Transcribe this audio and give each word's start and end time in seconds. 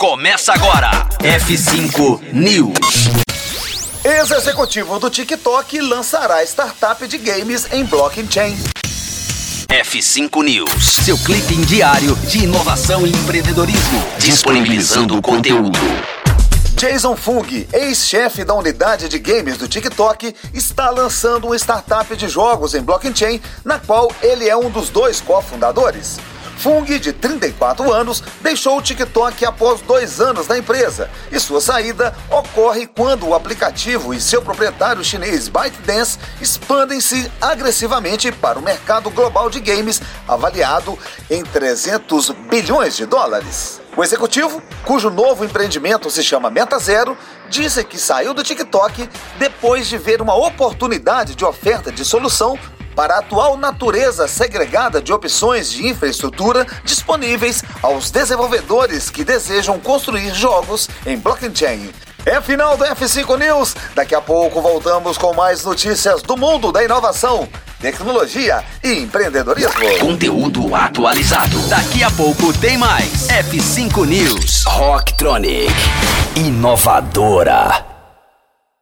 Começa 0.00 0.54
agora. 0.54 0.90
F5 1.18 2.32
News. 2.32 3.10
Ex-executivo 4.02 4.98
do 4.98 5.10
TikTok 5.10 5.78
lançará 5.82 6.42
startup 6.42 7.06
de 7.06 7.18
games 7.18 7.70
em 7.70 7.84
blockchain. 7.84 8.56
F5 9.68 10.42
News, 10.42 10.86
seu 11.04 11.18
clipe 11.18 11.54
diário 11.66 12.16
de 12.16 12.44
inovação 12.44 13.06
e 13.06 13.10
empreendedorismo, 13.10 14.02
disponibilizando 14.18 15.18
o 15.18 15.20
conteúdo. 15.20 15.78
Jason 16.76 17.14
Fung, 17.14 17.68
ex-chefe 17.70 18.42
da 18.42 18.54
unidade 18.54 19.06
de 19.06 19.18
games 19.18 19.58
do 19.58 19.68
TikTok, 19.68 20.34
está 20.54 20.88
lançando 20.88 21.48
uma 21.48 21.56
startup 21.56 22.16
de 22.16 22.26
jogos 22.26 22.74
em 22.74 22.80
blockchain, 22.80 23.38
na 23.62 23.78
qual 23.78 24.10
ele 24.22 24.48
é 24.48 24.56
um 24.56 24.70
dos 24.70 24.88
dois 24.88 25.20
cofundadores. 25.20 26.18
Fung, 26.60 26.84
de 26.84 27.10
34 27.10 27.90
anos, 27.90 28.22
deixou 28.42 28.76
o 28.76 28.82
TikTok 28.82 29.46
após 29.46 29.80
dois 29.80 30.20
anos 30.20 30.46
na 30.46 30.58
empresa 30.58 31.10
e 31.32 31.40
sua 31.40 31.58
saída 31.58 32.14
ocorre 32.30 32.86
quando 32.86 33.26
o 33.26 33.34
aplicativo 33.34 34.12
e 34.12 34.20
seu 34.20 34.42
proprietário 34.42 35.02
chinês 35.02 35.48
ByteDance 35.48 36.18
expandem-se 36.38 37.32
agressivamente 37.40 38.30
para 38.30 38.58
o 38.58 38.62
mercado 38.62 39.08
global 39.08 39.48
de 39.48 39.58
games, 39.58 40.02
avaliado 40.28 40.98
em 41.30 41.42
300 41.42 42.28
bilhões 42.50 42.94
de 42.94 43.06
dólares. 43.06 43.80
O 43.96 44.04
executivo, 44.04 44.62
cujo 44.84 45.08
novo 45.08 45.46
empreendimento 45.46 46.10
se 46.10 46.22
chama 46.22 46.50
Meta 46.50 46.78
Zero, 46.78 47.16
disse 47.48 47.82
que 47.84 47.96
saiu 47.96 48.34
do 48.34 48.42
TikTok 48.42 49.08
depois 49.38 49.88
de 49.88 49.96
ver 49.96 50.20
uma 50.20 50.34
oportunidade 50.34 51.34
de 51.34 51.44
oferta 51.44 51.90
de 51.90 52.04
solução 52.04 52.58
para 53.00 53.14
a 53.14 53.18
atual 53.20 53.56
natureza 53.56 54.28
segregada 54.28 55.00
de 55.00 55.10
opções 55.10 55.72
de 55.72 55.88
infraestrutura 55.88 56.66
disponíveis 56.84 57.64
aos 57.80 58.10
desenvolvedores 58.10 59.08
que 59.08 59.24
desejam 59.24 59.80
construir 59.80 60.34
jogos 60.34 60.86
em 61.06 61.16
blockchain. 61.16 61.90
É 62.26 62.38
final 62.42 62.76
do 62.76 62.84
F5 62.84 63.38
News. 63.38 63.74
Daqui 63.94 64.14
a 64.14 64.20
pouco 64.20 64.60
voltamos 64.60 65.16
com 65.16 65.32
mais 65.32 65.64
notícias 65.64 66.20
do 66.20 66.36
mundo 66.36 66.70
da 66.70 66.84
inovação, 66.84 67.48
tecnologia 67.80 68.62
e 68.84 68.92
empreendedorismo. 68.98 69.98
Conteúdo 69.98 70.74
atualizado. 70.74 71.58
Daqui 71.70 72.02
a 72.02 72.10
pouco 72.10 72.52
tem 72.52 72.76
mais. 72.76 73.28
F5 73.28 74.04
News. 74.04 74.64
Rocktronic. 74.66 75.72
Inovadora. 76.36 77.99